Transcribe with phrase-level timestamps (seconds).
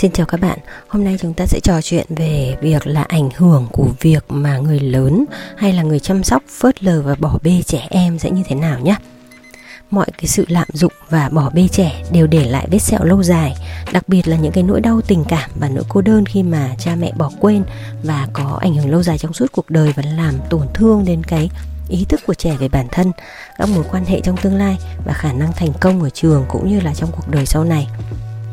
[0.00, 0.58] Xin chào các bạn,
[0.88, 4.58] hôm nay chúng ta sẽ trò chuyện về việc là ảnh hưởng của việc mà
[4.58, 5.24] người lớn
[5.56, 8.56] hay là người chăm sóc phớt lờ và bỏ bê trẻ em sẽ như thế
[8.56, 8.96] nào nhé.
[9.90, 13.22] Mọi cái sự lạm dụng và bỏ bê trẻ đều để lại vết sẹo lâu
[13.22, 13.54] dài,
[13.92, 16.70] đặc biệt là những cái nỗi đau tình cảm và nỗi cô đơn khi mà
[16.78, 17.64] cha mẹ bỏ quên
[18.02, 21.22] và có ảnh hưởng lâu dài trong suốt cuộc đời và làm tổn thương đến
[21.24, 21.50] cái
[21.88, 23.12] ý thức của trẻ về bản thân,
[23.58, 26.68] các mối quan hệ trong tương lai và khả năng thành công ở trường cũng
[26.68, 27.88] như là trong cuộc đời sau này.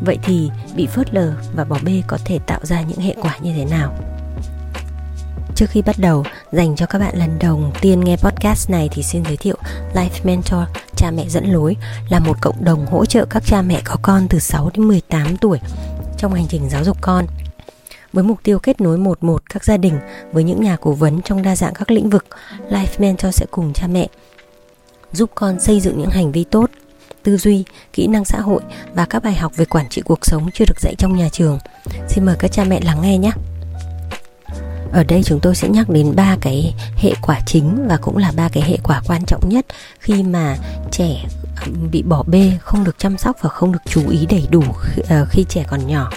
[0.00, 3.36] Vậy thì bị phớt lờ và bỏ bê có thể tạo ra những hệ quả
[3.42, 3.94] như thế nào?
[5.54, 9.02] Trước khi bắt đầu, dành cho các bạn lần đầu tiên nghe podcast này thì
[9.02, 9.56] xin giới thiệu
[9.94, 10.60] Life Mentor,
[10.96, 11.76] cha mẹ dẫn lối
[12.08, 15.36] là một cộng đồng hỗ trợ các cha mẹ có con từ 6 đến 18
[15.36, 15.58] tuổi
[16.18, 17.26] trong hành trình giáo dục con
[18.12, 19.98] với mục tiêu kết nối một một các gia đình
[20.32, 22.26] với những nhà cố vấn trong đa dạng các lĩnh vực,
[22.70, 24.08] Life Mentor sẽ cùng cha mẹ
[25.12, 26.70] giúp con xây dựng những hành vi tốt,
[27.28, 28.60] tư duy, kỹ năng xã hội
[28.94, 31.58] và các bài học về quản trị cuộc sống chưa được dạy trong nhà trường.
[32.08, 33.30] Xin mời các cha mẹ lắng nghe nhé.
[34.92, 38.32] Ở đây chúng tôi sẽ nhắc đến ba cái hệ quả chính và cũng là
[38.36, 39.66] ba cái hệ quả quan trọng nhất
[40.00, 40.56] khi mà
[40.90, 41.24] trẻ
[41.90, 44.62] bị bỏ bê, không được chăm sóc và không được chú ý đầy đủ
[45.08, 46.10] ờ, khi trẻ còn nhỏ.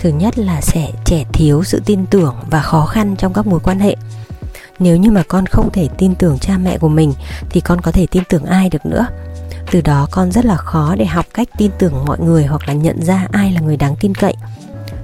[0.00, 3.60] Thứ nhất là sẽ trẻ thiếu sự tin tưởng và khó khăn trong các mối
[3.60, 3.96] quan hệ.
[4.78, 7.12] Nếu như mà con không thể tin tưởng cha mẹ của mình
[7.50, 9.06] thì con có thể tin tưởng ai được nữa
[9.74, 12.74] từ đó con rất là khó để học cách tin tưởng mọi người hoặc là
[12.74, 14.34] nhận ra ai là người đáng tin cậy.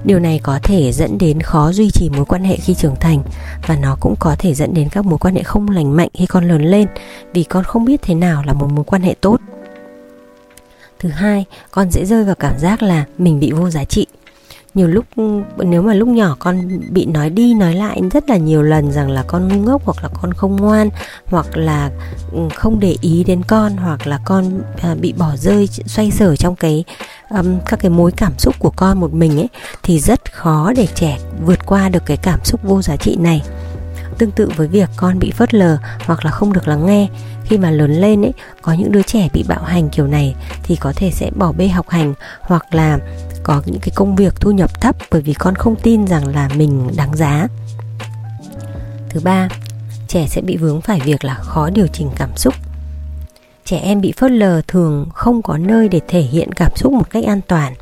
[0.04, 3.22] Điều này có thể dẫn đến khó duy trì mối quan hệ khi trưởng thành
[3.66, 6.26] và nó cũng có thể dẫn đến các mối quan hệ không lành mạnh khi
[6.26, 6.86] con lớn lên
[7.32, 9.40] vì con không biết thế nào là một mối quan hệ tốt.
[10.98, 14.06] Thứ hai, con dễ rơi vào cảm giác là mình bị vô giá trị
[14.74, 15.04] nhiều lúc
[15.58, 19.10] nếu mà lúc nhỏ con bị nói đi nói lại rất là nhiều lần rằng
[19.10, 20.90] là con ngu ngốc hoặc là con không ngoan
[21.26, 21.90] hoặc là
[22.32, 26.36] ừ, không để ý đến con hoặc là con à, bị bỏ rơi xoay sở
[26.36, 26.84] trong cái
[27.30, 29.48] um, các cái mối cảm xúc của con một mình ấy
[29.82, 33.42] thì rất khó để trẻ vượt qua được cái cảm xúc vô giá trị này.
[34.18, 37.08] Tương tự với việc con bị phớt lờ hoặc là không được lắng nghe
[37.44, 40.76] khi mà lớn lên ấy có những đứa trẻ bị bạo hành kiểu này thì
[40.76, 42.98] có thể sẽ bỏ bê học hành hoặc là
[43.42, 46.48] có những cái công việc thu nhập thấp bởi vì con không tin rằng là
[46.56, 47.48] mình đáng giá.
[49.08, 49.48] Thứ ba
[50.08, 52.54] trẻ sẽ bị vướng phải việc là khó điều chỉnh cảm xúc.
[53.64, 57.10] Trẻ em bị phớt lờ thường không có nơi để thể hiện cảm xúc một
[57.10, 57.74] cách an toàn.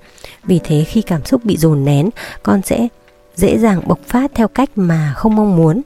[0.45, 2.11] Vì thế khi cảm xúc bị dồn nén
[2.43, 2.89] con sẽ
[3.37, 5.83] dễ dàng bộc phát theo cách mà không mong muốn.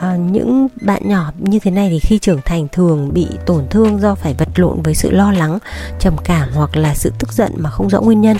[0.00, 4.00] À, những bạn nhỏ như thế này thì khi trưởng thành thường bị tổn thương
[4.00, 5.58] do phải vật lộn với sự lo lắng
[5.98, 8.36] trầm cảm hoặc là sự tức giận mà không rõ nguyên nhân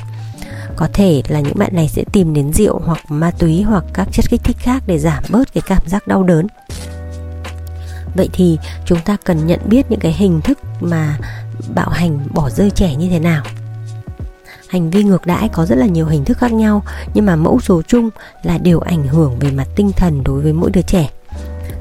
[0.78, 4.08] có thể là những bạn này sẽ tìm đến rượu hoặc ma túy hoặc các
[4.12, 6.46] chất kích thích khác để giảm bớt cái cảm giác đau đớn.
[8.14, 11.18] Vậy thì chúng ta cần nhận biết những cái hình thức mà
[11.74, 13.42] bạo hành bỏ rơi trẻ như thế nào.
[14.68, 16.82] Hành vi ngược đãi có rất là nhiều hình thức khác nhau
[17.14, 18.10] nhưng mà mẫu số chung
[18.42, 21.10] là đều ảnh hưởng về mặt tinh thần đối với mỗi đứa trẻ.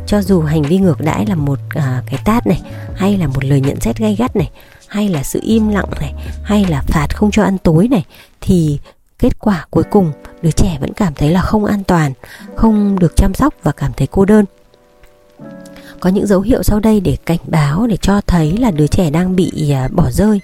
[0.07, 2.61] Cho dù hành vi ngược đãi là một à, cái tát này
[2.95, 4.49] hay là một lời nhận xét gay gắt này
[4.87, 8.05] hay là sự im lặng này hay là phạt không cho ăn tối này
[8.41, 8.79] thì
[9.19, 10.11] kết quả cuối cùng
[10.41, 12.13] đứa trẻ vẫn cảm thấy là không an toàn,
[12.55, 14.45] không được chăm sóc và cảm thấy cô đơn.
[15.99, 19.09] Có những dấu hiệu sau đây để cảnh báo, để cho thấy là đứa trẻ
[19.09, 20.41] đang bị à, bỏ rơi.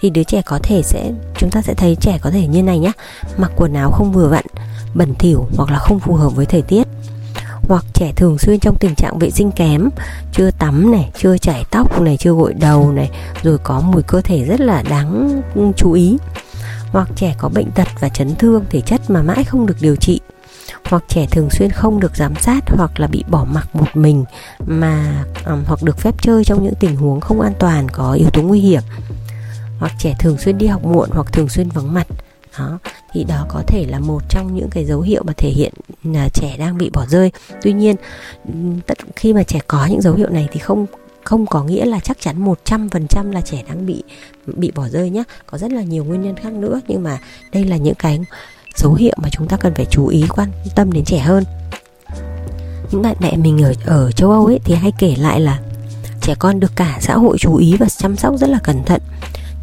[0.00, 2.78] Thì đứa trẻ có thể sẽ, chúng ta sẽ thấy trẻ có thể như này
[2.78, 2.92] nhé
[3.36, 4.44] mặc quần áo không vừa vặn,
[4.94, 6.88] bẩn thỉu hoặc là không phù hợp với thời tiết.
[7.68, 9.88] Hoặc trẻ thường xuyên trong tình trạng vệ sinh kém,
[10.32, 13.10] chưa tắm này, chưa chải tóc này, chưa gội đầu này,
[13.42, 16.16] rồi có mùi cơ thể rất là đáng ừ, chú ý
[16.92, 19.96] hoặc trẻ có bệnh tật và chấn thương thể chất mà mãi không được điều
[19.96, 20.20] trị.
[20.84, 24.24] Hoặc trẻ thường xuyên không được giám sát hoặc là bị bỏ mặc một mình
[24.66, 28.30] mà um, hoặc được phép chơi trong những tình huống không an toàn có yếu
[28.30, 28.82] tố nguy hiểm.
[29.78, 32.06] Hoặc trẻ thường xuyên đi học muộn hoặc thường xuyên vắng mặt.
[32.58, 32.78] Đó
[33.12, 35.72] thì đó có thể là một trong những cái dấu hiệu mà thể hiện
[36.04, 37.32] là trẻ đang bị bỏ rơi.
[37.62, 37.96] Tuy nhiên
[38.86, 40.86] tất khi mà trẻ có những dấu hiệu này thì không
[41.24, 44.02] không có nghĩa là chắc chắn 100% là trẻ đang bị
[44.46, 47.18] bị bỏ rơi nhé có rất là nhiều nguyên nhân khác nữa, nhưng mà
[47.52, 48.20] đây là những cái
[48.76, 51.44] dấu hiệu mà chúng ta cần phải chú ý quan tâm đến trẻ hơn.
[52.90, 55.60] Những bạn mẹ mình ở ở châu Âu ấy thì hay kể lại là
[56.20, 59.02] trẻ con được cả xã hội chú ý và chăm sóc rất là cẩn thận.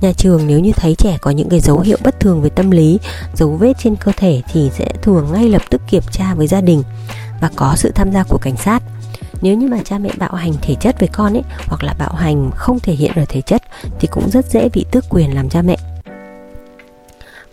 [0.02, 2.72] Nhà trường nếu như thấy trẻ có những cái dấu hiệu bất thường về tâm
[2.72, 3.00] lý,
[3.36, 6.62] dấu vết trên cơ thể thì sẽ thường ngay lập tức kiểm tra với gia
[6.62, 6.84] đình
[7.42, 8.84] và có sự tham gia của cảnh sát
[9.42, 12.14] nếu như mà cha mẹ bạo hành thể chất với con ấy, hoặc là bạo
[12.14, 13.62] hành không thể hiện ở thể chất,
[14.00, 15.78] thì cũng rất dễ bị tước quyền làm cha mẹ.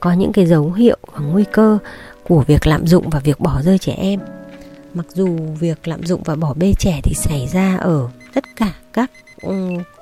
[0.00, 1.78] Có những cái dấu hiệu và nguy cơ
[2.28, 4.20] của việc lạm dụng và việc bỏ rơi trẻ em.
[4.94, 8.72] Mặc dù việc lạm dụng và bỏ bê trẻ thì xảy ra ở tất cả
[8.92, 9.10] các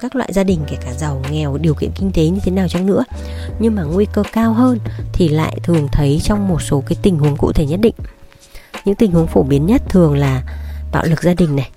[0.00, 2.68] các loại gia đình, kể cả giàu, nghèo, điều kiện kinh tế như thế nào
[2.68, 3.04] chăng nữa.
[3.58, 4.78] Nhưng mà nguy cơ cao hơn
[5.12, 7.94] thì lại thường thấy trong một số cái tình huống cụ thể nhất định.
[8.84, 10.42] Những tình huống phổ biến nhất thường là
[10.92, 11.70] bạo lực gia đình này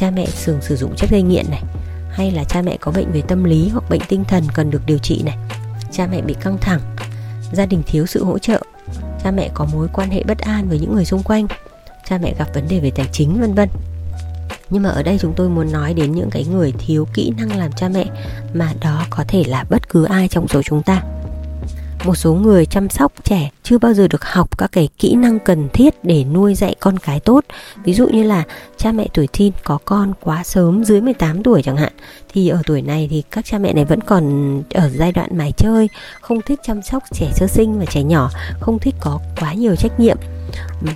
[0.00, 1.62] cha mẹ thường sử dụng chất gây nghiện này,
[2.10, 4.82] hay là cha mẹ có bệnh về tâm lý hoặc bệnh tinh thần cần được
[4.86, 5.36] điều trị này.
[5.92, 6.80] Cha mẹ bị căng thẳng,
[7.52, 8.62] gia đình thiếu sự hỗ trợ,
[9.24, 11.46] cha mẹ có mối quan hệ bất an với những người xung quanh,
[12.08, 13.68] cha mẹ gặp vấn đề về tài chính, vân vân.
[14.70, 17.58] Nhưng mà ở đây chúng tôi muốn nói đến những cái người thiếu kỹ năng
[17.58, 18.04] làm cha mẹ
[18.54, 21.02] mà đó có thể là bất cứ ai trong số chúng ta
[22.04, 25.38] một số người chăm sóc trẻ chưa bao giờ được học các cái kỹ năng
[25.38, 27.44] cần thiết để nuôi dạy con cái tốt.
[27.84, 28.44] Ví dụ như là
[28.76, 31.92] cha mẹ tuổi teen có con quá sớm, dưới 18 tuổi chẳng hạn,
[32.32, 35.52] thì ở tuổi này thì các cha mẹ này vẫn còn ở giai đoạn mải
[35.56, 35.88] chơi,
[36.20, 38.30] không thích chăm sóc trẻ sơ sinh và trẻ nhỏ,
[38.60, 40.16] không thích có quá nhiều trách nhiệm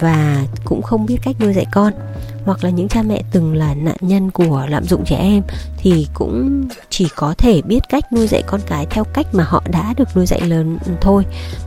[0.01, 1.93] và cũng không biết cách nuôi dạy con
[2.45, 5.43] hoặc là những cha mẹ từng là nạn nhân của lạm dụng trẻ em
[5.79, 9.63] thì cũng chỉ có thể biết cách nuôi dạy con cái theo cách mà họ
[9.71, 11.25] đã được nuôi dạy lớn thôi.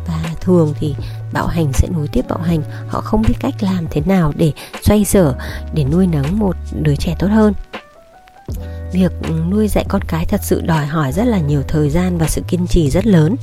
[0.07, 0.95] Và thường thì
[1.33, 2.61] bạo hành sẽ nối tiếp bạo hành.
[2.87, 4.51] Họ không biết cách làm thế nào để
[4.81, 5.35] xoay sở,
[5.73, 7.53] để nuôi nấng một đứa trẻ tốt hơn.
[8.93, 9.11] Việc
[9.49, 12.41] nuôi dạy con cái thật sự đòi hỏi rất là nhiều thời gian và sự
[12.47, 13.35] kiên trì rất lớn.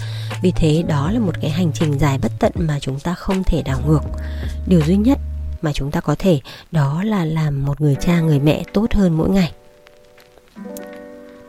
[0.43, 3.45] Vì thế đó là một cái hành trình dài bất tận mà chúng ta không
[3.45, 4.03] thể đảo ngược.
[4.67, 5.19] Điều duy nhất
[5.65, 6.41] mà chúng ta có thể
[6.73, 9.53] đó là làm một người cha người mẹ tốt hơn mỗi ngày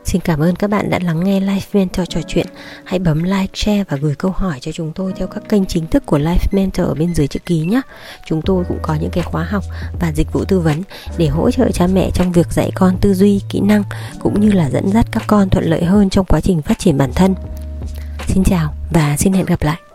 [0.06, 2.46] Xin cảm ơn các bạn đã lắng nghe Life Mentor trò chuyện.
[2.84, 5.86] Hãy bấm like, share và gửi câu hỏi cho chúng tôi theo các kênh chính
[5.86, 7.80] thức của Life Mentor ở bên dưới chữ ký nhé.
[8.26, 9.64] Chúng tôi cũng có những cái khóa học
[10.00, 10.82] và dịch vụ tư vấn
[11.18, 13.82] để hỗ trợ cha mẹ trong việc dạy con tư duy, kỹ năng
[14.20, 16.98] cũng như là dẫn dắt các con thuận lợi hơn trong quá trình phát triển
[16.98, 17.34] bản thân.
[18.26, 19.85] Xin chào và xin hẹn gặp lại.